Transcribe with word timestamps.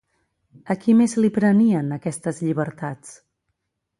A 0.73 0.75
qui 0.85 0.95
més 1.01 1.13
li 1.19 1.29
prenien 1.35 1.93
aquestes 1.99 2.41
llibertats? 2.47 3.13